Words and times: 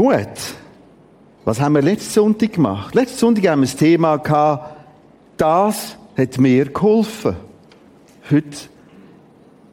Gut. 0.00 0.16
Was 1.44 1.60
haben 1.60 1.74
wir 1.74 1.82
letzten 1.82 2.10
Sonntag 2.10 2.54
gemacht? 2.54 2.94
Letzten 2.94 3.18
Sonntag 3.18 3.46
haben 3.48 3.60
wir 3.60 3.66
das 3.66 3.76
Thema 3.76 4.16
gehabt, 4.16 4.78
das 5.36 5.98
hat 6.16 6.38
mir 6.38 6.70
geholfen. 6.70 7.36
Heute 8.30 8.56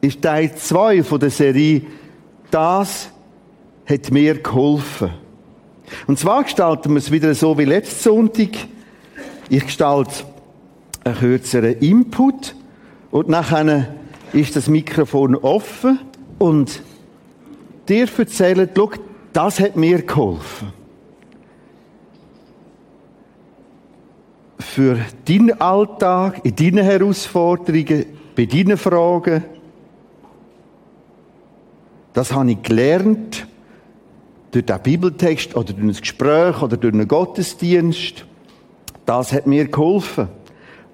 ist 0.02 0.20
Teil 0.20 0.54
2 0.54 1.02
von 1.02 1.18
der 1.18 1.30
Serie, 1.30 1.80
das 2.50 3.08
hat 3.86 4.10
mir 4.10 4.34
geholfen. 4.42 5.12
Und 6.06 6.18
zwar 6.18 6.42
gestalten 6.42 6.92
wir 6.92 6.98
es 6.98 7.10
wieder 7.10 7.34
so 7.34 7.56
wie 7.56 7.64
letzten 7.64 8.02
Sonntag. 8.02 8.50
Ich 9.48 9.64
gestalte 9.64 10.24
einen 11.04 11.16
kürzeren 11.16 11.78
Input 11.78 12.54
und 13.10 13.30
nachher 13.30 13.94
ist 14.34 14.56
das 14.56 14.68
Mikrofon 14.68 15.36
offen 15.36 16.00
und 16.38 16.82
dir 17.88 18.06
erzählen, 18.14 18.68
schau, 18.76 18.90
das 19.32 19.60
hat 19.60 19.76
mir 19.76 20.02
geholfen. 20.02 20.72
Für 24.58 24.98
deinen 25.24 25.60
Alltag, 25.60 26.40
in 26.44 26.56
deinen 26.56 26.84
Herausforderungen, 26.84 28.06
bei 28.36 28.46
deinen 28.46 28.76
Fragen. 28.76 29.44
Das 32.12 32.32
habe 32.32 32.52
ich 32.52 32.62
gelernt 32.62 33.46
durch 34.50 34.64
den 34.64 34.80
Bibeltext 34.80 35.54
oder 35.56 35.72
durch 35.72 35.96
ein 35.96 36.00
Gespräch 36.00 36.62
oder 36.62 36.76
durch 36.76 36.94
einen 36.94 37.08
Gottesdienst. 37.08 38.24
Das 39.06 39.32
hat 39.32 39.46
mir 39.46 39.66
geholfen. 39.66 40.28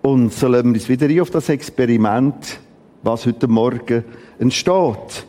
Und 0.02 0.32
so 0.32 0.48
lassen 0.48 0.74
wir 0.74 0.80
uns 0.80 0.88
wieder 0.88 1.22
auf 1.22 1.30
das 1.30 1.48
Experiment, 1.48 2.60
was 3.02 3.26
heute 3.26 3.48
Morgen 3.48 4.04
entsteht. 4.38 5.26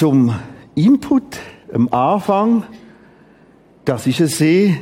Zum 0.00 0.34
Input 0.76 1.36
am 1.74 1.86
Anfang, 1.92 2.64
das 3.84 4.06
ist 4.06 4.22
ein 4.22 4.28
See, 4.28 4.80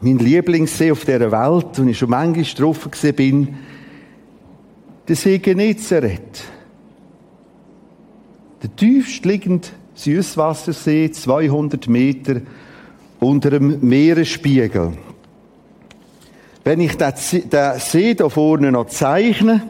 mein 0.00 0.18
Lieblingssee 0.18 0.92
auf 0.92 1.04
dieser 1.04 1.32
Welt, 1.32 1.76
und 1.80 1.88
ich 1.88 1.98
schon 1.98 2.10
manchmal 2.10 2.44
drauf 2.44 2.88
bin, 3.16 3.56
der 5.08 5.16
See 5.16 5.38
Genezareth. 5.38 6.44
Der 8.62 8.76
tiefst 8.76 9.24
liegende 9.24 9.66
Süßwassersee, 9.96 11.10
200 11.10 11.88
Meter 11.88 12.40
unter 13.18 13.50
dem 13.50 13.80
Meeresspiegel. 13.80 14.92
Wenn 16.62 16.80
ich 16.80 16.96
den 16.96 17.12
See 17.16 18.14
hier 18.14 18.30
vorne 18.30 18.70
noch 18.70 18.86
zeichne, 18.86 19.62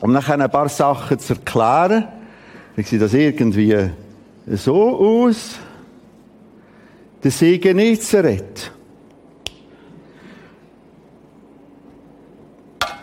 um 0.00 0.10
nachher 0.10 0.40
ein 0.40 0.50
paar 0.50 0.68
Sachen 0.68 1.20
zu 1.20 1.34
erklären, 1.34 2.08
dann 2.76 2.84
sieht 2.84 3.02
das 3.02 3.14
irgendwie 3.14 3.90
so 4.46 4.96
aus. 4.98 5.58
Der 7.22 7.30
See 7.30 7.58
Genezareth. 7.58 8.72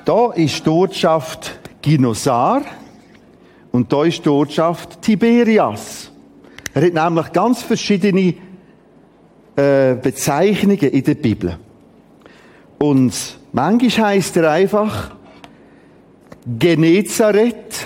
Da 0.04 0.32
ist 0.32 0.66
die 0.66 0.70
Ortschaft 0.70 1.60
Ginosar 1.82 2.64
und 3.72 3.94
da 3.94 4.04
ist 4.04 4.26
die 4.26 4.30
Ortschaft 4.30 5.02
Tiberias. 5.02 6.12
Er 6.74 6.86
hat 6.86 6.94
nämlich 6.94 7.32
ganz 7.32 7.62
verschiedene 7.62 8.34
äh, 9.56 9.96
Bezeichnungen 9.96 10.80
in 10.80 11.04
der 11.04 11.16
Bibel. 11.16 11.58
Und 12.80 13.38
manchmal 13.52 14.16
heißt 14.16 14.38
er 14.38 14.52
einfach 14.52 15.16
Genezareth 16.58 17.86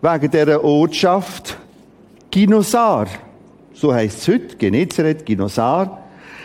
wegen 0.00 0.30
dieser 0.30 0.62
Ortschaft 0.62 1.56
Ginosar. 2.30 3.06
So 3.72 3.92
heißt 3.92 4.18
es 4.18 4.28
heute, 4.28 4.56
Genezareth, 4.56 5.24
Ginosar. 5.24 6.04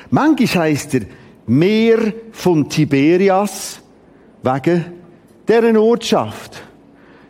Manchmal 0.10 0.66
heißt 0.66 0.96
er 0.96 1.02
Meer 1.46 2.14
von 2.32 2.70
Tiberias 2.70 3.82
wegen 4.42 4.86
deren 5.48 5.78
Ortschaft. 5.78 6.62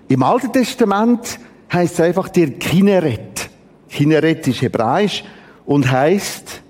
Im 0.08 0.22
Alten 0.22 0.52
Testament 0.52 1.40
heißt 1.72 1.94
es 1.94 2.00
einfach 2.00 2.30
der 2.30 2.52
Kineret. 2.52 3.50
Kineret 3.90 4.48
ist 4.48 4.62
hebräisch 4.62 5.24
und 5.66 5.90
heißt 5.90 6.62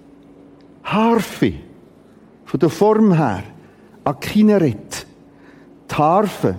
Harfe. 0.83 1.53
Von 2.45 2.59
der 2.59 2.69
Form 2.69 3.13
her. 3.13 3.43
Akineret. 4.05 5.05
Die 5.89 5.95
Harfe. 5.95 6.55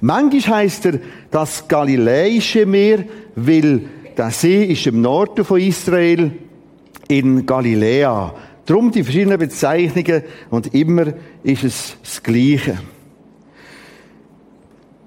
Manchmal 0.00 0.60
heißt 0.60 0.86
er 0.86 0.98
das 1.32 1.66
Galiläische 1.66 2.66
Meer, 2.66 3.04
weil 3.34 3.82
der 4.16 4.30
See 4.30 4.64
ist 4.64 4.86
im 4.86 5.00
Norden 5.00 5.44
von 5.44 5.58
Israel 5.60 6.30
in 7.08 7.44
Galiläa. 7.44 8.34
Drum 8.66 8.92
die 8.92 9.02
verschiedenen 9.02 9.38
Bezeichnungen 9.38 10.22
und 10.50 10.72
immer 10.74 11.14
ist 11.42 11.64
es 11.64 11.96
das 12.02 12.22
Gleiche. 12.22 12.78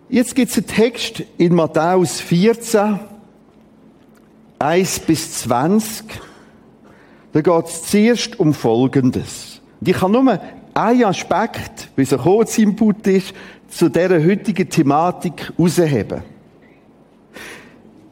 Jetzt 0.09 0.35
gibt 0.35 0.51
es 0.51 0.57
einen 0.57 0.67
Text 0.67 1.23
in 1.37 1.55
Matthäus 1.55 2.19
14, 2.19 2.99
1 4.59 4.99
bis 5.01 5.39
20. 5.39 6.05
Da 7.33 7.41
geht 7.41 7.65
es 7.65 7.83
zuerst 7.83 8.39
um 8.39 8.53
Folgendes. 8.53 9.61
Und 9.79 9.89
ich 9.89 9.95
kann 9.95 10.11
nur 10.11 10.39
einen 10.73 11.03
Aspekt, 11.05 11.89
wie 11.95 12.03
es 12.03 12.13
ein 12.13 12.19
Kurzinput 12.19 13.07
ist, 13.07 13.33
zu 13.75 13.89
dieser 13.89 14.23
heutigen 14.23 14.69
Thematik 14.69 15.51
herausheben. 15.57 16.21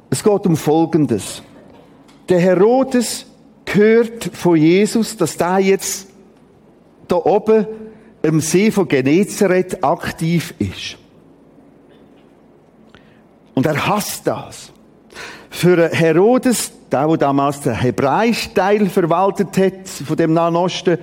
Es 0.09 0.22
geht 0.22 0.46
um 0.46 0.57
Folgendes. 0.57 1.41
Der 2.28 2.40
Herodes 2.41 3.25
hört 3.66 4.25
von 4.34 4.57
Jesus, 4.57 5.16
dass 5.16 5.38
der 5.38 5.59
jetzt 5.59 6.09
da 7.07 7.16
oben 7.16 7.66
im 8.23 8.41
See 8.41 8.72
von 8.72 8.90
Genezareth 8.90 9.81
aktiv 9.81 10.53
ist. 10.59 10.97
Und 13.53 13.66
er 13.66 13.88
hasst 13.88 14.28
das. 14.28 14.69
Für 15.50 15.90
Herodes, 15.90 16.73
der, 16.91 17.07
der 17.07 17.18
damals 17.18 17.62
den 17.62 17.75
hebräischen 17.75 18.53
Teil 18.53 18.88
verwaltet 18.88 19.57
hat, 19.57 19.88
von 19.88 20.18
dem 20.18 20.34
Nahen 20.34 20.57
Osten, 20.57 20.97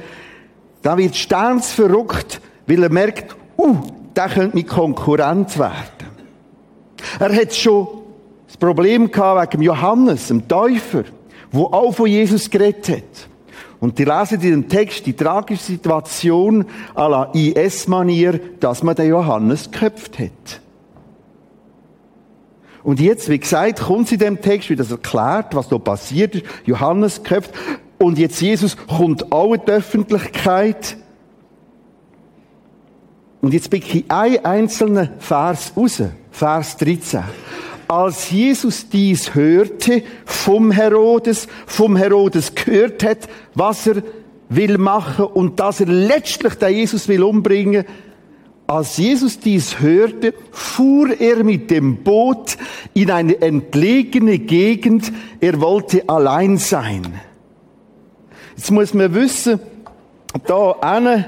da 0.82 0.98
wird 0.98 1.16
sternsverrückt, 1.16 2.42
weil 2.66 2.82
er 2.82 2.92
merkt, 2.92 3.34
uh, 3.56 3.99
der 4.20 4.28
könnte 4.28 4.56
mein 4.56 4.66
Konkurrent 4.66 5.58
werden. 5.58 6.10
Er 7.18 7.34
hat 7.34 7.54
schon 7.54 7.88
das 8.46 8.56
Problem 8.58 9.10
gehabt 9.10 9.54
wegen 9.54 9.62
Johannes, 9.62 10.28
dem 10.28 10.46
Täufer, 10.46 11.04
wo 11.50 11.64
auch 11.66 11.92
von 11.92 12.06
Jesus 12.06 12.50
geredet 12.50 12.88
hat. 12.88 13.28
Und 13.80 13.98
die 13.98 14.04
lesen 14.04 14.34
in 14.42 14.50
dem 14.50 14.68
Text 14.68 15.06
die 15.06 15.14
tragische 15.14 15.62
Situation 15.62 16.66
à 16.94 17.08
la 17.08 17.30
IS-Manier, 17.32 18.38
dass 18.60 18.82
man 18.82 18.94
den 18.94 19.08
Johannes 19.08 19.70
geköpft 19.70 20.18
hat. 20.18 20.60
Und 22.82 23.00
jetzt, 23.00 23.30
wie 23.30 23.38
gesagt, 23.38 23.80
kommt 23.80 24.08
sie 24.08 24.18
dem 24.18 24.40
Text, 24.42 24.68
wie 24.68 24.76
das 24.76 24.90
erklärt, 24.90 25.54
was 25.54 25.68
da 25.68 25.78
passiert 25.78 26.34
ist. 26.34 26.44
Johannes 26.66 27.22
köpft. 27.22 27.52
Und 27.98 28.18
jetzt 28.18 28.40
Jesus 28.40 28.76
kommt 28.76 29.32
auch 29.32 29.54
in 29.54 29.60
die 29.66 29.72
Öffentlichkeit. 29.72 30.96
Und 33.40 33.54
jetzt 33.54 33.70
pick 33.70 33.94
ich 33.94 34.10
einen 34.10 34.44
einzelnen 34.44 35.10
Vers 35.18 35.72
raus. 35.76 36.02
Vers 36.30 36.76
13. 36.76 37.22
Als 37.88 38.30
Jesus 38.30 38.88
dies 38.88 39.34
hörte 39.34 40.02
vom 40.24 40.70
Herodes, 40.70 41.48
vom 41.66 41.96
Herodes 41.96 42.54
gehört 42.54 43.02
hat, 43.02 43.28
was 43.54 43.86
er 43.86 44.02
will 44.48 44.78
machen 44.78 45.24
und 45.24 45.58
dass 45.58 45.80
er 45.80 45.86
letztlich 45.86 46.54
den 46.54 46.74
Jesus 46.74 47.08
will 47.08 47.22
umbringen, 47.22 47.84
als 48.66 48.98
Jesus 48.98 49.40
dies 49.40 49.80
hörte, 49.80 50.32
fuhr 50.52 51.18
er 51.18 51.42
mit 51.42 51.72
dem 51.72 52.04
Boot 52.04 52.56
in 52.94 53.10
eine 53.10 53.40
entlegene 53.42 54.38
Gegend. 54.38 55.10
Er 55.40 55.60
wollte 55.60 56.08
allein 56.08 56.56
sein. 56.56 57.20
Jetzt 58.56 58.70
muss 58.70 58.94
man 58.94 59.12
wissen, 59.12 59.58
da 60.46 60.76
hinten 60.80 61.24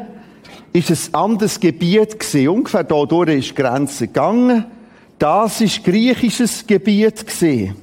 ist 0.72 0.90
ein 0.90 1.14
anderes 1.14 1.60
Gebiet 1.60 2.18
gewesen. 2.18 2.48
Ungefähr 2.48 2.84
da 2.84 3.04
durch 3.04 3.30
ist 3.30 3.50
die 3.50 3.54
Grenze 3.54 4.06
gegangen. 4.06 4.64
Das 5.18 5.60
ist 5.60 5.84
griechisches 5.84 6.66
Gebiet 6.66 7.26
gewesen. 7.26 7.76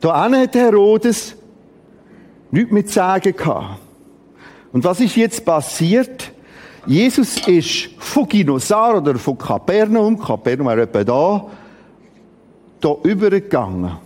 Da 0.00 0.30
hat 0.30 0.54
Herodes 0.54 1.36
nichts 2.50 2.72
mit 2.72 2.90
sagen 2.90 3.36
gehabt. 3.36 3.78
Und 4.72 4.84
was 4.84 5.00
ist 5.00 5.16
jetzt 5.16 5.44
passiert? 5.44 6.32
Jesus 6.86 7.46
ist 7.46 7.90
von 7.98 8.26
Ginosar 8.26 8.96
oder 8.96 9.16
von 9.16 9.36
Kapernaum, 9.36 10.18
Kapernaum 10.18 10.66
war 10.66 10.78
etwa 10.78 11.04
da, 11.04 11.46
da 12.80 12.96
übergegangen. 13.02 13.98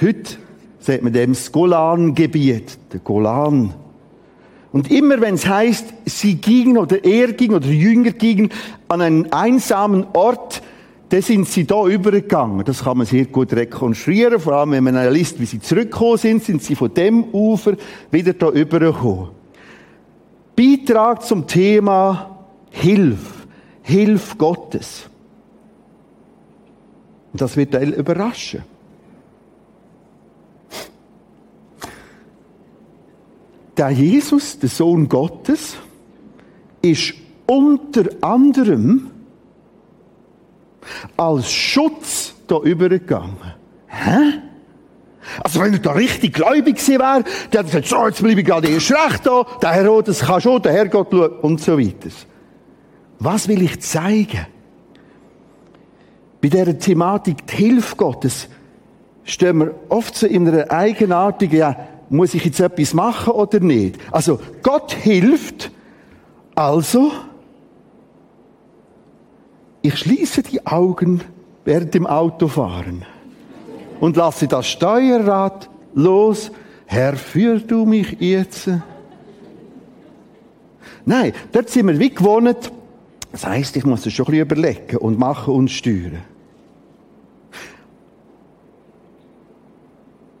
Heute 0.00 0.38
sagt 0.86 1.02
man 1.02 1.12
dem 1.12 1.32
das 1.32 1.50
Golan-Gebiet, 1.50 2.78
der 2.92 3.00
Golan. 3.00 3.74
Und 4.70 4.90
immer 4.90 5.20
wenn 5.20 5.34
es 5.34 5.46
heißt, 5.46 5.92
sie 6.04 6.36
gingen 6.36 6.78
oder 6.78 7.04
er 7.04 7.32
ging 7.32 7.54
oder 7.54 7.66
Jünger 7.66 8.12
gingen 8.12 8.50
an 8.86 9.00
einen 9.00 9.32
einsamen 9.32 10.06
Ort, 10.12 10.62
dann 11.08 11.22
sind 11.22 11.48
sie 11.48 11.66
da 11.66 11.86
übergegangen. 11.86 12.64
Das 12.64 12.84
kann 12.84 12.98
man 12.98 13.06
sehr 13.06 13.26
gut 13.26 13.52
rekonstruieren. 13.52 14.38
Vor 14.38 14.52
allem, 14.52 14.72
wenn 14.72 14.84
man 14.84 15.12
liest, 15.12 15.40
wie 15.40 15.46
sie 15.46 15.60
zurückgekommen 15.60 16.18
sind, 16.18 16.44
sind 16.44 16.62
sie 16.62 16.76
von 16.76 16.94
dem 16.94 17.24
Ufer 17.32 17.72
wieder 18.12 18.32
da 18.32 18.50
übergekommen. 18.50 19.30
Beitrag 20.54 21.24
zum 21.24 21.48
Thema 21.48 22.44
Hilf. 22.70 23.46
Hilf 23.82 24.38
Gottes. 24.38 25.08
Und 27.32 27.40
das 27.40 27.56
wird 27.56 27.74
einen 27.74 27.92
überraschen. 27.92 28.75
Der 33.76 33.90
Jesus, 33.90 34.58
der 34.58 34.68
Sohn 34.68 35.08
Gottes, 35.08 35.76
ist 36.82 37.14
unter 37.46 38.04
anderem 38.20 39.10
als 41.16 41.52
Schutz 41.52 42.34
da 42.46 42.58
übergegangen. 42.58 43.36
Hä? 43.86 44.40
Also 45.42 45.60
wenn 45.60 45.72
er 45.72 45.80
da 45.80 45.92
richtig 45.92 46.34
gläubig 46.34 46.76
gewesen 46.76 47.00
wäre, 47.00 47.24
der 47.52 47.60
hat 47.60 47.66
gesagt, 47.66 47.86
so, 47.86 48.06
jetzt 48.06 48.22
bleibe 48.22 48.40
ich 48.40 48.46
gerade 48.46 48.68
erst 48.68 48.92
recht 48.92 49.26
da, 49.26 49.44
der 49.60 49.72
Herodes 49.72 50.20
kann 50.20 50.40
schon, 50.40 50.62
der 50.62 50.72
Herrgott 50.72 51.08
schaut 51.10 51.42
und 51.42 51.60
so 51.60 51.78
weiter. 51.78 52.10
Was 53.18 53.48
will 53.48 53.62
ich 53.62 53.80
zeigen? 53.80 54.46
Bei 56.40 56.48
dieser 56.48 56.78
Thematik, 56.78 57.46
die 57.46 57.56
Hilfe 57.56 57.96
Gottes, 57.96 58.48
stehen 59.24 59.58
wir 59.58 59.74
oft 59.88 60.14
so 60.14 60.26
in 60.26 60.46
einer 60.46 60.70
eigenartigen, 60.70 61.58
ja, 61.58 61.76
muss 62.08 62.34
ich 62.34 62.44
jetzt 62.44 62.60
etwas 62.60 62.94
machen 62.94 63.32
oder 63.32 63.60
nicht? 63.60 63.98
Also, 64.10 64.40
Gott 64.62 64.92
hilft, 64.92 65.70
also, 66.54 67.12
ich 69.82 69.96
schließe 69.98 70.42
die 70.42 70.66
Augen 70.66 71.22
während 71.64 71.94
dem 71.94 72.06
Autofahren 72.06 73.04
und 74.00 74.16
lasse 74.16 74.48
das 74.48 74.66
Steuerrad 74.66 75.68
los. 75.94 76.50
Herr, 76.86 77.16
führ 77.16 77.58
du 77.60 77.84
mich 77.84 78.16
jetzt. 78.20 78.70
Nein, 81.04 81.32
dort 81.52 81.70
sind 81.70 81.86
wir 81.86 81.98
wie 81.98 82.10
gewohnt. 82.10 82.72
Das 83.32 83.46
heisst, 83.46 83.76
ich 83.76 83.84
muss 83.84 84.06
es 84.06 84.12
schon 84.12 84.26
ein 84.26 84.30
bisschen 84.30 84.42
überlegen 84.42 84.96
und 84.96 85.18
machen 85.18 85.54
und 85.54 85.68
steuern. 85.70 86.22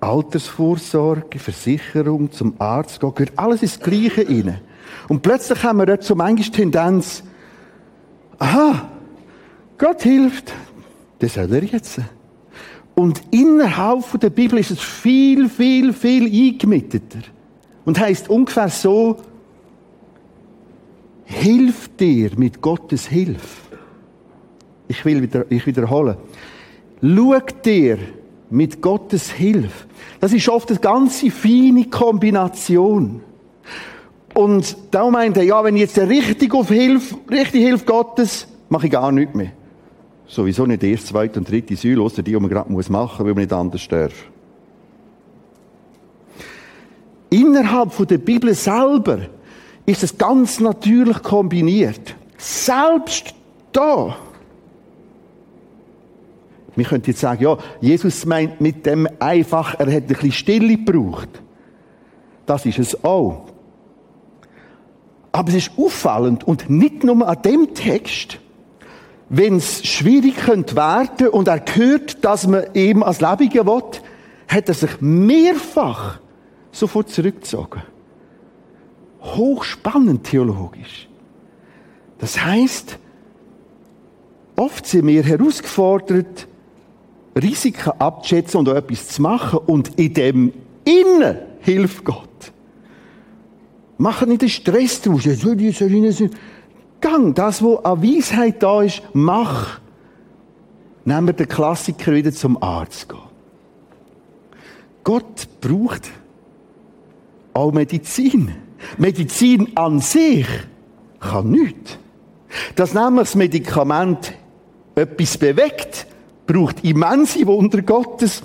Altersvorsorge, 0.06 1.38
Versicherung, 1.38 2.30
zum 2.30 2.54
Arzt 2.58 3.00
gehen, 3.00 3.14
gehört 3.14 3.38
alles 3.38 3.62
ins 3.62 3.80
Gleiche 3.80 4.28
rein. 4.28 4.60
Und 5.08 5.22
plötzlich 5.22 5.62
haben 5.62 5.78
wir 5.78 5.86
dort 5.86 6.04
so 6.04 6.14
manchmal 6.14 6.50
Tendenz, 6.50 7.22
aha, 8.38 8.88
Gott 9.78 10.02
hilft, 10.02 10.52
das 11.18 11.34
soll 11.34 11.52
er 11.52 11.64
jetzt. 11.64 12.00
Und 12.94 13.20
innerhalb 13.30 14.18
der 14.20 14.30
Bibel 14.30 14.58
ist 14.58 14.70
es 14.70 14.80
viel, 14.80 15.48
viel, 15.48 15.92
viel 15.92 16.24
eingemitteter. 16.24 17.20
Und 17.84 18.00
heißt 18.00 18.30
ungefähr 18.30 18.68
so, 18.68 19.18
hilf 21.24 21.90
dir 21.96 22.30
mit 22.36 22.60
Gottes 22.62 23.06
Hilfe. 23.06 23.76
Ich 24.88 25.04
will 25.04 25.20
wieder, 25.20 25.44
ich 25.50 25.66
wiederhole. 25.66 26.16
Schau 27.02 27.38
dir 27.64 27.98
mit 28.50 28.80
Gottes 28.80 29.30
Hilfe. 29.30 29.86
Das 30.20 30.32
ist 30.32 30.48
oft 30.48 30.70
eine 30.70 30.78
ganze 30.78 31.30
feine 31.30 31.86
Kombination. 31.86 33.22
Und 34.34 34.76
da 34.90 35.08
meint 35.10 35.36
er, 35.36 35.44
ja, 35.44 35.64
wenn 35.64 35.76
ich 35.76 35.82
jetzt 35.82 35.96
der 35.96 36.08
richtige 36.08 36.56
auf 36.56 36.68
Hilfe, 36.68 37.16
richtige 37.30 37.64
Hilfe 37.64 37.84
Gottes, 37.84 38.46
mache 38.68 38.86
ich 38.86 38.92
gar 38.92 39.10
nichts 39.10 39.34
mehr. 39.34 39.52
Sowieso 40.26 40.66
nicht 40.66 40.82
erst, 40.82 41.06
zweite 41.06 41.38
und 41.38 41.50
dritte 41.50 41.76
Säule, 41.76 42.02
außer 42.02 42.22
die, 42.22 42.32
die 42.32 42.38
man 42.38 42.50
gerade 42.50 42.70
machen 42.70 42.92
muss, 42.92 43.18
weil 43.18 43.26
man 43.26 43.36
nicht 43.36 43.52
anders 43.52 43.86
darf. 43.88 44.12
Innerhalb 47.30 47.92
von 47.92 48.06
der 48.06 48.18
Bibel 48.18 48.54
selber 48.54 49.18
ist 49.84 50.02
es 50.02 50.16
ganz 50.16 50.60
natürlich 50.60 51.22
kombiniert. 51.22 52.14
Selbst 52.36 53.34
da. 53.72 54.16
Wir 56.76 56.84
könnten 56.84 57.10
jetzt 57.10 57.20
sagen, 57.20 57.42
ja, 57.42 57.56
Jesus 57.80 58.26
meint 58.26 58.60
mit 58.60 58.86
dem 58.86 59.08
einfach, 59.18 59.74
er 59.78 59.86
hat 59.86 60.02
ein 60.02 60.06
bisschen 60.06 60.32
Stille 60.32 60.76
gebraucht. 60.76 61.42
Das 62.44 62.64
ist 62.66 62.78
es 62.78 63.02
auch. 63.02 63.46
Aber 65.32 65.48
es 65.48 65.56
ist 65.56 65.72
auffallend 65.76 66.44
und 66.44 66.70
nicht 66.70 67.02
nur 67.02 67.26
an 67.26 67.42
dem 67.42 67.74
Text, 67.74 68.38
wenn 69.28 69.56
es 69.56 69.84
schwierig 69.84 70.36
könnte 70.36 70.76
werden 70.76 71.28
und 71.28 71.48
er 71.48 71.62
hört, 71.74 72.24
dass 72.24 72.46
man 72.46 72.64
eben 72.74 73.02
als 73.02 73.20
Lebige 73.20 73.66
will, 73.66 73.82
hat 74.48 74.68
er 74.68 74.74
sich 74.74 75.00
mehrfach 75.00 76.20
sofort 76.70 77.10
zurückgezogen. 77.10 77.82
Hochspannend 79.20 80.24
theologisch. 80.24 81.08
Das 82.18 82.42
heißt, 82.42 82.98
oft 84.54 84.86
sind 84.86 85.06
wir 85.06 85.22
herausgefordert, 85.24 86.46
Risiken 87.36 87.92
abzuschätzen 87.98 88.60
und 88.60 88.68
auch 88.68 88.74
etwas 88.74 89.08
zu 89.08 89.22
machen 89.22 89.60
und 89.66 89.98
in 90.00 90.14
dem 90.14 90.52
Innen 90.84 91.36
hilft 91.60 92.04
Gott. 92.04 92.52
Machen 93.98 94.28
nicht 94.28 94.42
den 94.42 94.48
Stress 94.48 95.02
draus. 95.02 95.24
Gang, 97.00 97.34
das, 97.34 97.62
wo 97.62 97.76
an 97.76 98.02
Weisheit 98.02 98.62
da 98.62 98.82
ist, 98.82 99.02
mach. 99.12 99.80
Nehmen 101.04 101.28
wir 101.28 101.34
den 101.34 101.48
Klassiker 101.48 102.12
wieder 102.12 102.32
zum 102.32 102.60
Arzt 102.62 103.08
gehen. 103.08 103.18
Gott 105.04 105.46
braucht 105.60 106.10
auch 107.54 107.72
Medizin. 107.72 108.52
Medizin 108.98 109.76
an 109.76 110.00
sich 110.00 110.46
kann 111.20 111.50
nichts. 111.50 111.98
Dass 112.74 112.94
nämlich 112.94 113.20
das 113.24 113.34
Medikament 113.34 114.34
etwas 114.94 115.38
bewegt, 115.38 116.06
braucht 116.46 116.84
immense 116.84 117.46
Wunder 117.46 117.82
Gottes 117.82 118.42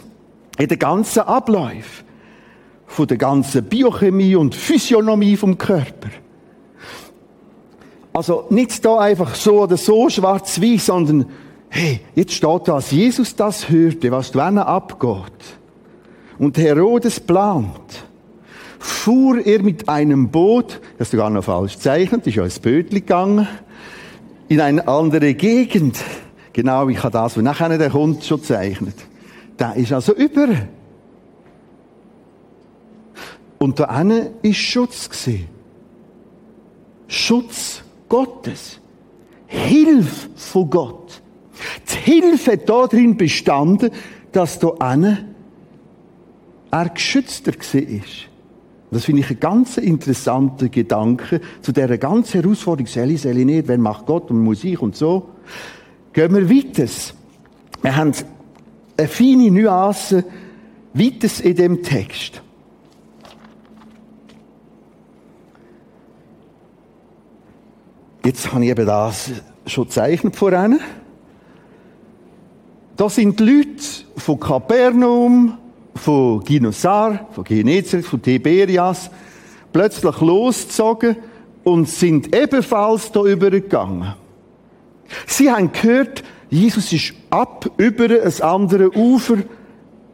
in 0.57 0.67
den 0.67 0.79
ganzen 0.79 1.21
Abläufen. 1.21 2.05
Von 2.87 3.07
der 3.07 3.17
ganzen 3.17 3.63
Biochemie 3.63 4.35
und 4.35 4.53
Physiognomie 4.53 5.37
vom 5.37 5.57
Körper. 5.57 6.09
Also 8.13 8.45
nicht 8.49 8.83
da 8.83 8.99
einfach 8.99 9.35
so 9.35 9.61
oder 9.61 9.77
so 9.77 10.09
schwarz-weiß, 10.09 10.87
sondern 10.87 11.25
hey, 11.69 12.01
jetzt 12.15 12.33
steht 12.33 12.67
da, 12.67 12.75
als 12.75 12.91
Jesus 12.91 13.35
das 13.35 13.69
hörte, 13.69 14.11
was 14.11 14.31
drinnen 14.31 14.59
abgeht. 14.59 15.31
Und 16.37 16.57
Herodes 16.57 17.19
plant, 17.21 18.03
fuhr 18.77 19.45
er 19.45 19.61
mit 19.63 19.87
einem 19.87 20.29
Boot, 20.29 20.81
das 20.97 21.07
ist 21.07 21.11
sogar 21.11 21.29
noch 21.29 21.45
falsch 21.45 21.75
gezeichnet, 21.75 22.27
ist 22.27 22.35
ja 22.35 22.43
ins 22.43 22.59
Bötli 22.59 22.99
gegangen, 22.99 23.47
in 24.49 24.59
eine 24.59 24.85
andere 24.87 25.33
Gegend. 25.33 25.97
Genau, 26.53 26.89
ich 26.89 27.01
habe 27.01 27.11
das, 27.11 27.37
was 27.37 27.43
nachher 27.43 27.77
der 27.77 27.93
Hund 27.93 28.23
schon 28.23 28.43
zeichnet. 28.43 28.95
Da 29.57 29.71
ist 29.73 29.93
also 29.93 30.13
über. 30.13 30.47
Und 33.57 33.79
da 33.79 34.01
ist 34.41 34.57
Schutz 34.57 35.09
gesehen. 35.09 35.47
Schutz 37.07 37.83
Gottes. 38.09 38.79
Hilfe 39.47 40.29
von 40.35 40.69
Gott. 40.69 41.21
Die 41.89 42.11
Hilfe 42.11 42.53
hat 42.53 42.67
darin 42.67 43.17
bestanden, 43.17 43.91
dass 44.31 44.59
da 44.59 44.71
er 46.71 46.89
geschützter 46.89 47.51
war. 47.51 47.91
Das 48.91 49.05
finde 49.05 49.21
ich 49.21 49.29
ein 49.29 49.39
ganz 49.39 49.77
interessanter 49.77 50.67
Gedanke 50.69 51.39
zu 51.61 51.71
dieser 51.71 51.97
ganzen 51.97 52.41
Herausforderung. 52.41 52.87
Soll 52.87 53.11
ich 53.11 53.45
nicht? 53.45 53.67
Wer 53.67 53.77
macht 53.77 54.05
Gott 54.05 54.29
und 54.31 54.43
Musik 54.43 54.81
und 54.81 54.95
so? 54.95 55.29
Gehen 56.13 56.33
wir 56.33 56.49
weiter. 56.49 56.91
Wir 57.81 57.95
haben 57.95 58.11
eine 58.97 59.07
feine 59.07 59.49
Nuance 59.49 60.25
weiter 60.93 61.45
in 61.45 61.55
dem 61.55 61.83
Text. 61.83 62.41
Jetzt 68.25 68.51
habe 68.51 68.63
ich 68.63 68.71
eben 68.71 68.85
das 68.85 69.31
schon 69.65 69.85
gezeichnet 69.85 70.35
vorhin. 70.35 70.79
Da 72.97 73.09
sind 73.09 73.39
die 73.39 73.43
Leute 73.43 73.83
von 74.17 74.39
Kapernaum, 74.39 75.57
von 75.95 76.43
Ginosar, 76.43 77.27
von 77.31 77.43
Genezareth, 77.43 78.05
von 78.05 78.21
Tiberias 78.21 79.09
plötzlich 79.73 80.19
losgezogen 80.19 81.15
und 81.63 81.87
sind 81.89 82.35
ebenfalls 82.35 83.11
da 83.11 83.23
übergegangen. 83.23 84.13
Sie 85.25 85.51
haben 85.51 85.71
gehört, 85.71 86.23
Jesus 86.49 86.91
ist 86.91 87.13
ab 87.29 87.69
über 87.77 88.05
ein 88.05 88.41
andere 88.41 88.95
Ufer. 88.95 89.37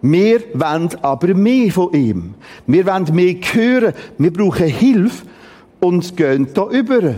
Wir 0.01 0.41
wollen 0.53 0.89
aber 1.01 1.33
mehr 1.33 1.71
von 1.71 1.93
ihm. 1.93 2.35
Wir 2.67 2.85
wollen 2.85 3.15
mehr 3.15 3.35
hören. 3.51 3.93
Wir 4.17 4.31
brauchen 4.31 4.67
Hilfe 4.67 5.25
und 5.79 6.15
gehen 6.15 6.49
da 6.53 6.69
über. 6.69 7.15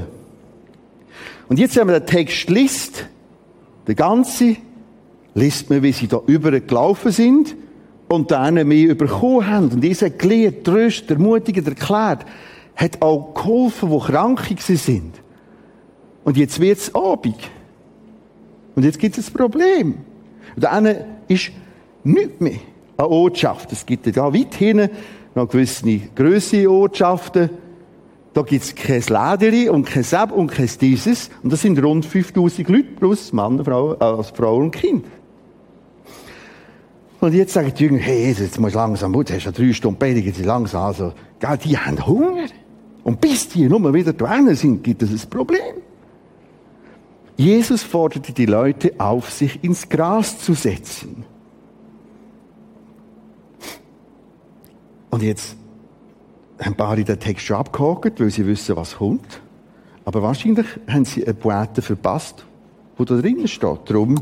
Und 1.50 1.60
jetzt, 1.60 1.76
wenn 1.76 1.88
man 1.88 2.00
den 2.00 2.06
Text 2.06 2.50
liest, 2.50 3.06
der 3.88 3.96
ganze, 3.96 4.56
liest 5.34 5.70
man, 5.70 5.84
wie 5.84 5.92
sie 5.92 6.08
da 6.08 6.22
übergelaufen 6.26 7.12
sind 7.12 7.56
und 8.08 8.32
dann 8.32 8.68
mehr 8.68 8.96
bekommen 8.96 9.48
haben. 9.48 9.70
Und 9.70 9.82
dieser 9.82 10.12
gelehrt, 10.12 10.64
tröst, 10.64 11.10
ermutigend, 11.10 11.68
erklärt, 11.68 12.26
hat 12.76 13.02
auch 13.02 13.34
geholfen, 13.34 13.90
wo 13.90 14.00
krank 14.00 14.42
sind. 14.58 15.14
Und 16.24 16.38
jetzt 16.38 16.60
wird's 16.60 16.94
Abend. 16.96 17.36
Und 18.76 18.84
jetzt 18.84 19.00
gibt 19.00 19.18
es 19.18 19.30
ein 19.30 19.34
Problem. 19.34 19.96
Und 20.56 20.64
dann 20.64 20.96
ist 21.28 21.52
nichts 22.04 22.40
mehr 22.40 22.60
an 22.98 23.06
Ortschaft. 23.06 23.72
Es 23.72 23.86
gibt 23.86 24.06
ja 24.08 24.34
weit 24.34 24.56
hinten 24.56 24.90
noch 25.36 25.48
gewisse 25.48 26.00
grössere 26.16 26.70
Ortschaften. 26.72 27.50
Da 28.34 28.42
gibt 28.44 28.64
es 28.64 28.76
kein 28.76 29.02
Läderi 29.02 29.70
und 29.70 29.86
kein 29.86 30.04
Seb 30.04 30.32
und 30.32 30.52
kein 30.52 30.70
dieses. 30.80 31.30
Und 31.42 31.52
das 31.52 31.62
sind 31.62 31.82
rund 31.84 32.06
5000 32.06 32.70
Leute 32.70 32.84
plus 32.98 33.34
Mann, 33.34 33.64
Frau, 33.64 33.94
äh, 33.94 34.24
Frau 34.24 34.58
und 34.58 34.72
Kind. 34.72 35.06
Und 37.20 37.34
jetzt 37.34 37.54
sagen 37.54 37.74
die 37.78 37.84
Jünger, 37.84 38.00
hey, 38.00 38.30
jetzt 38.32 38.60
musst 38.60 38.76
du 38.76 38.80
langsam, 38.80 39.12
du 39.12 39.24
hast 39.24 39.44
ja 39.44 39.52
drei 39.52 39.74
Stunden 39.74 40.00
predigen, 40.00 40.34
sie 40.34 40.44
langsam, 40.44 40.84
also, 40.84 41.12
gell, 41.40 41.58
die 41.58 41.78
haben 41.78 42.06
Hunger. 42.06 42.46
Und 43.04 43.20
bis 43.20 43.50
die 43.50 43.68
nur 43.68 43.94
wieder 43.94 44.14
da 44.14 44.56
sind, 44.56 44.84
gibt 44.84 45.02
es 45.02 45.12
ein 45.12 45.30
Problem. 45.30 45.79
Jesus 47.40 47.84
forderte 47.84 48.34
die 48.34 48.48
Leute 48.48 48.96
auf, 48.98 49.32
sich 49.32 49.64
ins 49.64 49.88
Gras 49.88 50.40
zu 50.40 50.54
setzen. 50.54 51.24
Und 55.10 55.24
jetzt 55.24 55.56
haben 56.62 56.98
in 56.98 57.06
den 57.06 57.18
Text 57.18 57.46
schon 57.46 57.56
abgehakt, 57.56 58.20
weil 58.20 58.30
sie 58.30 58.46
wissen, 58.46 58.76
was 58.76 58.98
kommt. 58.98 59.40
Aber 60.04 60.22
wahrscheinlich 60.22 60.66
haben 60.86 61.06
sie 61.06 61.24
eine 61.24 61.34
Poete 61.34 61.82
verpasst, 61.82 62.44
wo 62.98 63.06
da 63.06 63.16
drinnen 63.16 63.48
steht. 63.48 63.80
Darum, 63.86 64.20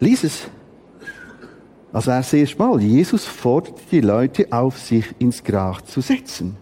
lies 0.00 0.24
es. 0.24 0.48
Also 1.92 2.10
erst 2.10 2.34
erste 2.34 2.58
Mal. 2.58 2.82
Jesus 2.82 3.24
fordert 3.24 3.78
die 3.92 4.00
Leute 4.00 4.48
auf, 4.50 4.80
sich 4.80 5.06
ins 5.20 5.44
Grab 5.44 5.86
zu 5.86 6.00
setzen. 6.00 6.56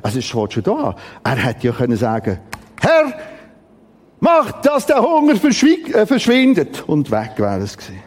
Also 0.00 0.20
es 0.20 0.24
steht 0.24 0.54
schon 0.54 0.62
da. 0.62 0.96
Er 1.22 1.36
hätte 1.36 1.66
ja 1.66 1.74
können 1.74 1.98
sagen, 1.98 2.38
Herr, 2.80 3.15
dass 4.76 4.84
der 4.84 5.00
Hunger 5.00 5.34
äh, 5.34 6.06
verschwindet. 6.06 6.84
Und 6.86 7.10
weg 7.10 7.32
wäre 7.38 7.60
es 7.60 7.78
gewesen. 7.78 8.02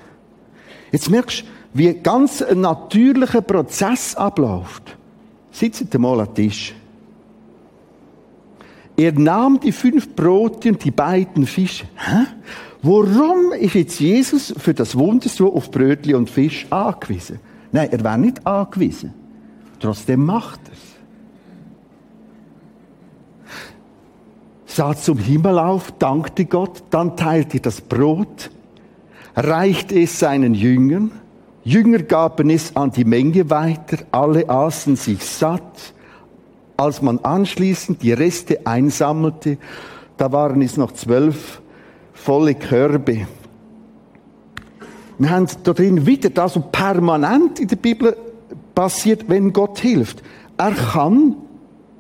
Jetzt 0.92 1.10
merkst 1.10 1.42
du, 1.42 1.46
wie 1.74 1.94
ganz 1.96 2.44
ein 2.44 2.62
natürlicher 2.62 3.42
Prozess 3.42 4.16
abläuft. 4.16 4.96
Sitzt 5.52 5.98
mal 5.98 6.20
am 6.20 6.34
Tisch. 6.34 6.76
Er 8.96 9.14
nahm 9.14 9.60
die 9.60 9.72
fünf 9.72 10.16
Brote 10.16 10.70
und 10.70 10.84
die 10.84 10.92
beiden 10.92 11.48
Fische. 11.48 11.86
Hä? 11.96 12.26
Warum 12.84 13.52
ist 13.54 13.74
jetzt 13.74 14.00
Jesus 14.00 14.54
für 14.58 14.74
das 14.76 14.96
Wunder 14.96 15.28
so 15.28 15.54
auf 15.54 15.72
Brötli 15.72 16.14
und 16.14 16.30
Fisch 16.30 16.68
angewiesen? 16.70 17.40
Nein, 17.72 17.90
er 17.92 18.04
war 18.04 18.18
nicht 18.18 18.46
angewiesen. 18.46 19.14
Trotzdem 19.80 20.24
macht 20.24 20.60
er 20.68 20.74
es. 20.74 20.89
Sah 24.80 24.96
zum 24.96 25.18
Himmel 25.18 25.60
auf, 25.60 25.92
dankte 26.00 26.46
Gott, 26.46 26.84
dann 26.90 27.18
teilte 27.18 27.60
das 27.60 27.82
Brot, 27.82 28.50
reichte 29.36 30.00
es 30.00 30.18
seinen 30.20 30.54
Jüngern, 30.54 31.12
Jünger 31.66 32.00
gaben 32.00 32.50
es 32.50 32.78
an 32.78 32.90
die 32.90 33.04
Menge 33.04 33.50
weiter, 33.50 33.98
alle 34.14 34.50
aßen 34.50 34.96
sich 34.96 35.26
satt. 35.26 35.94
Als 36.78 37.02
man 37.02 37.20
anschließend 37.20 38.02
die 38.02 38.14
Reste 38.14 38.66
einsammelte, 38.66 39.58
da 40.16 40.32
waren 40.32 40.62
es 40.62 40.78
noch 40.78 40.94
zwölf 40.94 41.62
volle 42.14 42.56
Körbe. 42.56 43.28
Wir 45.18 45.30
haben 45.30 45.48
da 45.62 45.74
drin 45.74 46.06
wieder 46.06 46.30
das, 46.30 46.56
was 46.56 46.72
permanent 46.72 47.60
in 47.60 47.68
der 47.68 47.76
Bibel 47.76 48.16
passiert, 48.74 49.26
wenn 49.28 49.52
Gott 49.52 49.80
hilft. 49.80 50.24
Er 50.56 50.72
kann 50.72 51.36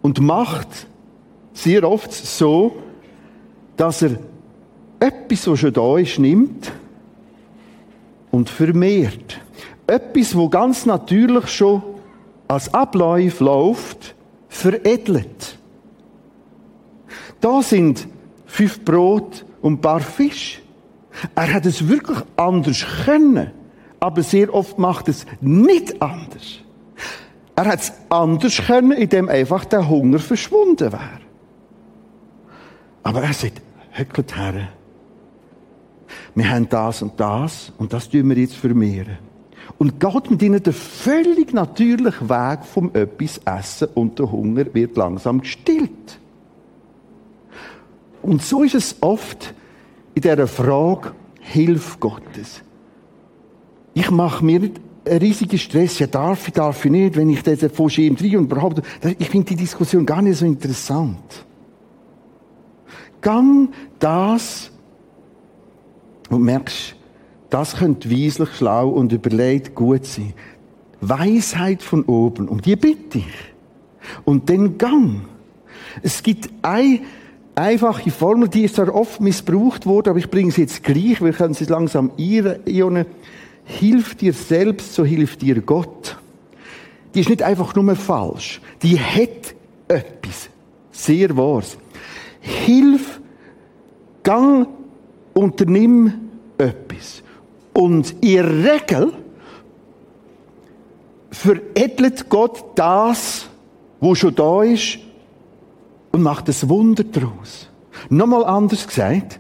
und 0.01 0.21
macht 0.21 0.88
sehr 1.63 1.89
oft 1.89 2.13
so, 2.13 2.78
dass 3.75 4.01
er 4.01 4.18
etwas, 5.00 5.48
was 5.48 5.60
schon 5.60 5.74
da 5.74 5.98
ist, 5.98 6.20
nimmt 6.20 6.72
und 8.32 8.50
vermehrt. 8.50 9.39
Etwas, 9.88 10.36
wo 10.36 10.50
ganz 10.50 10.86
natürlich 10.86 11.48
schon 11.48 11.82
als 12.48 12.74
Ablauf 12.74 13.39
läuft, 13.39 14.16
veredelt. 14.48 15.58
Da 17.42 17.62
sind 17.62 18.08
fünf 18.46 18.84
Brot 18.84 19.46
und 19.62 19.74
ein 19.74 19.82
paar 19.82 20.01
Fisch. 20.01 20.62
Er 21.36 21.54
hat 21.54 21.66
es 21.66 21.88
wirklich 21.88 22.20
anders 22.36 22.86
können, 23.06 23.51
aber 24.00 24.24
sehr 24.24 24.54
oft 24.54 24.78
macht 24.78 25.10
es 25.10 25.25
nicht 25.42 26.01
anders. 26.01 26.60
Er 27.56 27.66
hat 27.66 27.82
es 27.82 27.94
anders 28.10 28.62
können, 28.68 28.92
indem 28.92 29.28
einfach 29.28 29.66
der 29.66 29.88
Hunger 29.89 30.20
verschwunden 30.20 30.92
wäre. 30.92 31.28
Aber 33.03 33.22
er 33.22 33.34
sagt, 33.34 33.62
höckelt 33.91 34.36
her. 34.36 34.70
Wir 36.36 36.50
haben 36.50 36.70
das 36.70 37.01
und 37.01 37.20
das 37.20 37.72
und 37.77 37.94
das 37.94 38.10
tun 38.10 38.29
wir 38.29 38.38
jetzt 38.38 38.56
vermehren. 38.56 39.18
Und 39.77 40.00
geht 40.00 40.32
mit 40.32 40.41
ihnen 40.41 40.62
den 40.62 40.74
völlig 40.74 41.53
natürlichen 41.53 42.29
Weg 42.29 42.65
vom 42.65 42.91
etwas 42.94 43.39
essen 43.46 43.89
und 43.94 44.20
der 44.20 44.32
Hunger 44.32 44.65
wird 44.74 44.98
langsam 44.98 45.41
gestillt. 45.41 46.20
Und 48.22 48.41
so 48.41 48.63
ist 48.63 48.75
es 48.75 48.96
oft 49.01 49.53
in 50.15 50.22
dieser 50.22 50.48
Frage 50.48 51.13
Hilfe 51.39 51.98
Gottes. 52.00 52.62
Ich 53.94 54.12
mache 54.12 54.44
mir 54.44 54.60
nicht 54.60 54.82
einen 55.06 55.20
riesigen 55.20 55.58
Stress. 55.58 56.00
Ja, 56.00 56.08
darf 56.08 56.48
ich, 56.48 56.53
darf 56.53 56.84
ich 56.86 56.91
nicht, 56.91 57.15
wenn 57.15 57.29
ich 57.29 57.41
das 57.44 57.60
von 57.72 57.88
drin 57.88 58.38
und 58.38 58.51
überhaupt, 58.51 58.82
ich 59.18 59.29
finde 59.29 59.48
die 59.48 59.56
Diskussion 59.56 60.06
gar 60.06 60.22
nicht 60.22 60.38
so 60.38 60.46
interessant. 60.46 61.46
Gang 63.21 63.69
das 63.99 64.71
und 66.29 66.43
merkst, 66.43 66.95
das 67.49 67.77
könnte 67.77 68.09
weislich, 68.11 68.49
schlau 68.55 68.89
und 68.89 69.11
überlegt 69.11 69.75
gut 69.75 70.05
sein. 70.05 70.33
Weisheit 71.01 71.81
von 71.81 72.03
oben, 72.03 72.47
um 72.47 72.61
die 72.61 72.75
bitte 72.75 73.19
ich. 73.19 73.25
Und 74.25 74.49
den 74.49 74.77
Gang. 74.77 75.21
Es 76.03 76.21
gibt 76.23 76.49
eine 76.61 76.99
einfache 77.55 78.11
Formel, 78.11 78.47
die 78.47 78.63
ist 78.63 78.75
zwar 78.75 78.93
oft 78.93 79.19
missbraucht 79.21 79.85
worden, 79.85 80.09
aber 80.09 80.19
ich 80.19 80.29
bringe 80.29 80.51
sie 80.51 80.61
jetzt 80.61 80.83
gleich, 80.83 81.21
wir 81.21 81.33
können 81.33 81.53
sie 81.53 81.65
langsam 81.65 82.11
einordnen. 82.17 83.05
Hilf 83.65 84.15
dir 84.15 84.33
selbst, 84.33 84.93
so 84.93 85.05
hilft 85.05 85.41
dir 85.41 85.61
Gott. 85.61 86.17
Die 87.13 87.21
ist 87.21 87.29
nicht 87.29 87.43
einfach 87.43 87.75
nur 87.75 87.95
falsch. 87.95 88.61
Die 88.81 88.99
hat 88.99 89.55
etwas. 89.88 90.49
Sehr 90.91 91.35
wahres. 91.38 91.77
Hilf, 92.39 93.22
gang, 94.24 94.67
unternimm 95.34 96.13
etwas. 96.58 97.24
Und 97.74 98.15
in 98.24 98.65
Regel 98.65 99.13
veredelt 101.31 102.29
Gott 102.29 102.63
das, 102.75 103.48
wo 104.00 104.15
schon 104.15 104.36
da 104.36 104.63
ist, 104.63 105.00
und 106.12 106.24
macht 106.24 106.50
ein 106.50 106.69
Wunder 106.69 107.03
daraus. 107.03 107.69
Nochmal 108.10 108.46
anders 108.46 108.88
gesagt. 108.88 109.39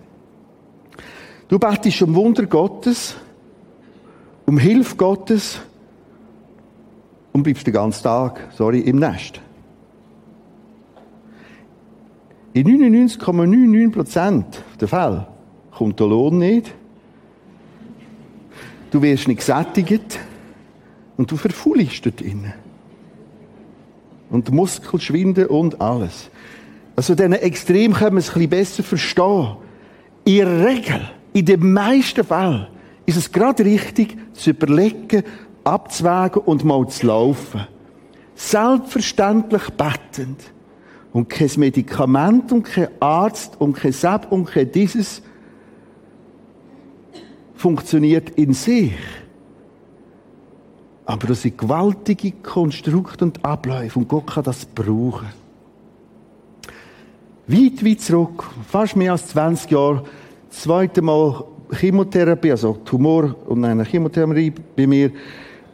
Du 1.47 1.57
betest 1.57 2.01
um 2.03 2.13
Wunder 2.13 2.45
Gottes, 2.45 3.15
um 4.45 4.57
Hilfe 4.57 4.95
Gottes 4.95 5.59
und 7.33 7.43
bleibst 7.43 7.65
den 7.65 7.73
ganzen 7.73 8.03
Tag, 8.03 8.49
sorry, 8.55 8.81
im 8.81 8.97
Nest. 8.97 9.41
In 12.53 12.67
99,99% 12.67 14.43
der 14.79 14.87
Fälle 14.87 15.27
kommt 15.71 15.99
der 15.99 16.07
Lohn 16.07 16.37
nicht 16.37 16.73
du 18.91 19.01
wirst 19.01 19.27
nicht 19.27 19.39
gesättigt 19.39 20.19
und 21.17 21.29
du 21.29 21.37
verfuhlst 21.37 22.05
dort 22.05 22.21
innen. 22.21 22.53
Und 24.29 24.51
Muskel 24.51 24.99
schwinden 24.99 25.47
und 25.47 25.81
alles. 25.81 26.29
Also 26.95 27.15
diesen 27.15 27.33
Extrem 27.33 27.93
können 27.93 28.15
wir 28.15 28.19
es 28.19 28.29
ein 28.29 28.33
bisschen 28.33 28.49
besser 28.49 28.83
verstehen. 28.83 29.55
In 30.25 30.37
der 30.37 30.65
Regel, 30.67 31.09
in 31.33 31.45
den 31.45 31.73
meisten 31.73 32.23
Fällen, 32.23 32.67
ist 33.05 33.17
es 33.17 33.31
gerade 33.31 33.65
richtig, 33.65 34.15
zu 34.33 34.51
überlegen, 34.51 35.23
abzuwägen 35.63 36.43
und 36.43 36.63
mal 36.63 36.87
zu 36.87 37.07
laufen. 37.07 37.67
Selbstverständlich 38.35 39.63
bettend. 39.71 40.39
Und 41.11 41.29
kein 41.29 41.49
Medikament 41.57 42.51
und 42.51 42.63
kein 42.63 42.89
Arzt 42.99 43.59
und 43.59 43.73
kein 43.73 43.91
Sepp 43.91 44.31
und 44.31 44.45
kein 44.45 44.71
dieses 44.71 45.21
funktioniert 47.55 48.29
in 48.31 48.53
sich. 48.53 48.93
Aber 51.05 51.27
das 51.27 51.41
sind 51.41 51.57
gewaltige 51.57 52.31
Konstrukte 52.43 53.25
und 53.25 53.43
Abläufe 53.43 53.99
und 53.99 54.07
Gott 54.07 54.27
kann 54.27 54.43
das 54.43 54.65
brauchen. 54.65 55.27
Weit, 57.47 57.83
weit 57.83 58.01
zurück, 58.01 58.43
fast 58.67 58.95
mehr 58.95 59.13
als 59.13 59.27
20 59.29 59.71
Jahre, 59.71 60.03
das 60.49 60.61
zweite 60.61 61.01
Mal 61.01 61.43
Chemotherapie, 61.71 62.51
also 62.51 62.77
Tumor 62.85 63.35
und 63.47 63.65
eine 63.65 63.83
Chemotherapie 63.83 64.53
bei 64.75 64.87
mir. 64.87 65.11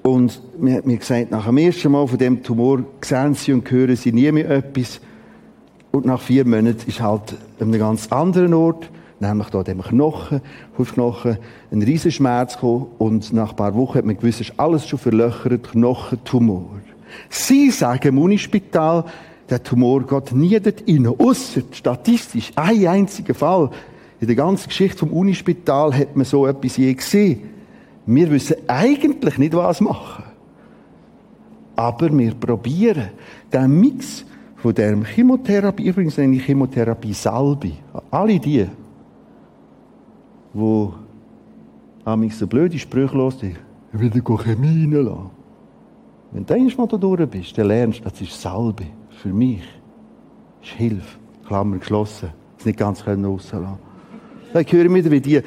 Und 0.02 0.42
mir 0.58 0.76
hat 0.76 0.86
mir 0.86 0.98
gesagt, 0.98 1.32
nach 1.32 1.46
dem 1.46 1.58
ersten 1.58 1.92
Mal 1.92 2.08
von 2.08 2.18
dem 2.18 2.42
Tumor 2.42 2.84
sehen 3.04 3.34
sie 3.34 3.54
und 3.54 3.70
hören 3.70 3.96
sie 3.96 4.12
nie 4.12 4.32
mehr 4.32 4.50
etwas. 4.50 5.02
Und 5.96 6.06
nach 6.06 6.20
vier 6.20 6.46
Monaten 6.46 6.90
ist 6.90 7.00
halt 7.00 7.38
an 7.58 7.70
einem 7.70 7.80
ganz 7.80 8.12
anderen 8.12 8.54
Ort, 8.54 8.90
nämlich 9.22 9.48
da 9.48 9.64
dem 9.64 9.82
Knochen, 9.82 10.42
Hufknochen, 10.78 11.38
ein 11.72 11.82
riesen 11.82 12.12
Schmerz 12.12 12.56
gekommen. 12.56 12.88
Und 12.98 13.32
nach 13.32 13.52
ein 13.52 13.56
paar 13.56 13.76
Wochen 13.76 14.00
hat 14.00 14.06
man 14.06 14.18
gewusst, 14.18 14.42
ist 14.42 14.60
alles 14.60 14.86
schon 14.90 15.00
verlöchert, 15.00 15.72
Knochentumor. 15.72 16.70
Sie 17.30 17.72
sagen 17.72 18.10
im 18.10 18.18
Unispital, 18.18 19.06
der 19.50 19.64
Tumor 19.64 20.06
geht 20.06 20.34
nie 20.34 20.60
dort 20.60 20.84
rein, 20.86 21.08
ausser 21.08 21.62
statistisch 21.72 22.52
ein 22.58 22.86
einziger 22.86 23.34
Fall. 23.34 23.70
In 24.20 24.28
der 24.28 24.36
ganzen 24.36 24.68
Geschichte 24.68 24.98
vom 24.98 25.14
Unispital 25.14 25.98
hat 25.98 26.14
man 26.14 26.26
so 26.26 26.46
etwas 26.46 26.76
je 26.76 26.94
gesehen. 26.94 27.40
Wir 28.06 28.30
wissen 28.32 28.58
eigentlich 28.68 29.38
nicht, 29.38 29.54
was 29.54 29.80
machen. 29.80 30.26
Aber 31.78 32.18
wir 32.18 32.34
probieren. 32.34 33.12
Der 33.54 33.70
Mix 33.70 34.26
von 34.66 34.74
der 34.74 34.98
Chemotherapie, 35.04 35.90
übrigens 35.90 36.18
nenne 36.18 36.38
ich 36.38 36.44
Chemotherapie 36.44 37.14
Salbe. 37.14 37.74
Alle 38.10 38.40
die, 38.40 38.66
die 40.54 40.90
haben 42.04 42.30
so 42.32 42.48
blöde 42.48 42.80
Sprüche 42.80 43.16
los, 43.16 43.38
die 43.38 43.56
wieder 43.92 44.20
Chemie 44.38 44.88
lassen. 44.88 45.30
Wenn 46.32 46.48
du 46.48 46.54
einmal 46.56 46.88
da 46.88 46.98
durch 46.98 47.30
bist, 47.30 47.56
dann 47.56 47.68
lernst 47.68 48.00
du, 48.00 48.10
das 48.10 48.20
ist 48.20 48.42
Salbe. 48.42 48.86
Für 49.22 49.30
mich. 49.30 49.62
Das 50.62 50.72
ist 50.72 50.78
Hilfe. 50.78 51.20
Klammer 51.46 51.78
geschlossen. 51.78 52.30
Das 52.58 52.66
nicht 52.66 52.80
ganz 52.80 53.06
rauslassen 53.06 53.52
können. 53.52 53.78
Dann 54.52 54.66
höre 54.66 54.86
ich 54.86 54.94
wieder, 54.96 55.12
wie 55.12 55.22
die 55.22 55.42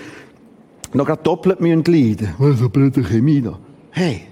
noch 0.94 1.06
gerade 1.06 1.24
doppelt 1.24 1.60
müssen 1.60 1.82
leiden 1.82 2.28
müssen. 2.38 2.52
Also, 2.52 2.68
blöde 2.68 3.02
Chemie 3.02 3.40
noch. 3.40 3.58
Hey, 3.90 4.28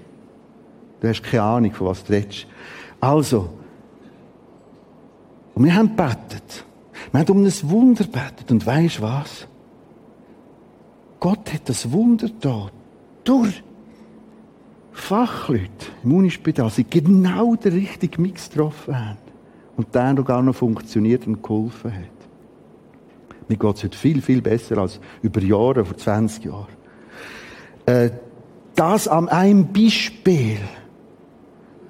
du 1.01 1.09
hast 1.09 1.23
keine 1.23 1.43
Ahnung, 1.43 1.73
von 1.73 1.87
was 1.87 2.05
du 2.05 2.13
redest. 2.13 2.47
Also, 3.01 3.49
und 5.57 5.65
wir 5.65 5.73
haben 5.73 5.95
gebetet. 5.95 6.65
Wir 7.11 7.19
haben 7.19 7.31
um 7.31 7.43
ein 7.43 7.51
Wunder 7.63 8.03
gebetet. 8.03 8.51
Und 8.51 8.63
weisst 8.67 9.01
was? 9.01 9.47
Gott 11.19 11.51
hat 11.51 11.67
das 11.67 11.91
Wunder 11.91 12.29
da 12.39 12.69
durch 13.23 13.63
Fachleute 14.91 15.87
im 16.03 16.13
Unispital, 16.13 16.71
die 16.77 16.87
genau 16.87 17.55
den 17.55 17.73
richtigen 17.73 18.21
Mix 18.21 18.51
getroffen 18.51 18.99
haben. 19.03 19.17
Und 19.75 19.95
der 19.95 20.13
noch 20.13 20.25
gar 20.25 20.43
noch 20.43 20.55
funktioniert 20.55 21.25
und 21.25 21.41
geholfen 21.41 21.91
hat. 21.91 22.29
Mir 23.47 23.57
geht 23.57 23.77
es 23.77 23.83
heute 23.83 23.97
viel, 23.97 24.21
viel 24.21 24.43
besser 24.43 24.77
als 24.77 24.99
über 25.23 25.41
Jahre, 25.41 25.85
vor 25.85 25.97
20 25.97 26.45
Jahren. 26.45 26.67
Äh, 27.87 28.11
das 28.75 29.07
an 29.07 29.27
einem 29.27 29.73
Beispiel. 29.73 30.59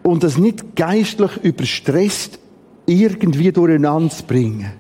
Und 0.03 0.23
das 0.23 0.37
nicht 0.37 0.77
geistlich 0.77 1.35
überstresst 1.43 2.39
irgendwie 2.87 3.51
durcheinander 3.51 4.09
zu 4.09 4.23
bringen. 4.23 4.71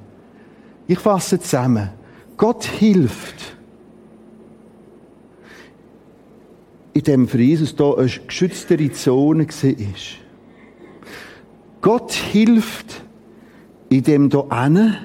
Ich 0.87 0.99
fasse 0.99 1.39
zusammen. 1.39 1.89
Gott 2.37 2.63
hilft. 2.63 3.55
In 6.93 7.03
dem 7.03 7.27
für 7.27 7.39
Jesus 7.39 7.75
da 7.75 7.93
eine 7.93 8.07
geschütztere 8.07 8.91
Zone 8.91 9.47
war. 9.47 9.85
Gott 11.81 12.11
hilft, 12.13 13.03
indem 13.89 14.29
da 14.29 14.45
eine 14.49 14.97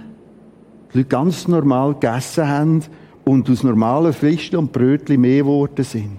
die 0.92 0.98
Leute 0.98 1.08
ganz 1.08 1.48
normal 1.48 1.94
gegessen 1.94 2.48
haben 2.48 2.82
und 3.24 3.50
aus 3.50 3.62
normalen 3.62 4.12
Fristen 4.12 4.56
und 4.56 4.72
Brötchen 4.72 5.20
mehr 5.20 5.42
geworden 5.42 5.84
sind. 5.84 6.18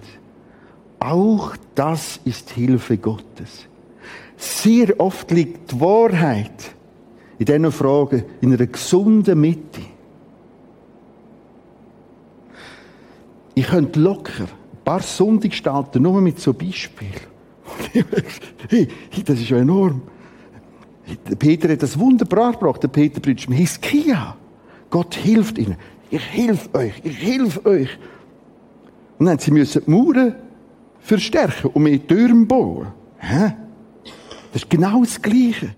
Auch 1.00 1.56
das 1.76 2.20
ist 2.26 2.52
Hilfe 2.52 2.98
Gottes. 2.98 3.68
Sehr 4.44 5.00
oft 5.00 5.32
liegt 5.32 5.72
die 5.72 5.80
Wahrheit 5.80 6.76
in 7.40 7.46
diesen 7.46 7.72
Fragen 7.72 8.26
in 8.42 8.54
einer 8.54 8.68
gesunden 8.68 9.40
Mitte. 9.40 9.82
Ich 13.56 13.68
könnte 13.68 14.02
locker 14.02 14.44
ein 14.44 14.84
paar 14.84 15.02
Sonntage 15.02 15.56
starten, 15.56 16.04
nur 16.04 16.20
mit 16.20 16.42
so 16.42 16.54
Beispielen. 16.54 17.14
hey, 18.70 18.88
das 19.24 19.40
ist 19.40 19.50
ja 19.50 19.60
enorm. 19.60 20.02
Peter 21.40 21.72
hat 21.72 21.82
das 21.82 21.98
wunderbar 21.98 22.52
gebracht, 22.52 22.84
der 22.84 22.90
Peter 22.90 23.22
Brütsch, 23.22 23.48
Hiskia. 23.50 24.36
Gott 24.90 25.16
hilft 25.16 25.58
ihnen. 25.58 25.78
Ich 26.10 26.28
helfe 26.32 26.70
euch, 26.74 26.94
ich 27.02 27.18
helfe 27.22 27.66
euch. 27.66 27.98
Und 29.20 29.28
dann 29.28 29.40
sie 29.40 29.52
müssen 29.52 29.84
die 29.86 29.90
Mauern 29.90 30.36
verstärken 31.00 31.72
und 31.74 31.84
mehr 31.84 32.06
Türen 32.06 32.46
bauen. 32.46 32.88
Hä? 33.20 33.54
Das 34.54 34.62
ist 34.62 34.70
genau 34.70 35.04
das 35.04 35.22
Gleiche. 35.22 35.76